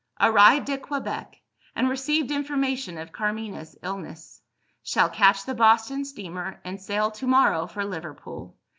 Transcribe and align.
Arrived 0.19 0.67
at 0.71 0.81
Quebec, 0.81 1.39
and 1.75 1.87
received 1.87 2.31
information 2.31 2.97
of 2.97 3.11
Carmina's 3.11 3.77
illness. 3.83 4.41
Shall 4.81 5.11
catch 5.11 5.45
the 5.45 5.53
Boston 5.53 6.05
steamer, 6.05 6.59
and 6.65 6.81
sail 6.81 7.11
to 7.11 7.27
morrow 7.27 7.67
for 7.67 7.85
Liverpool. 7.85 8.57